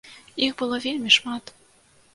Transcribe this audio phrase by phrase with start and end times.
[0.47, 1.57] Іх было вельмі шмат.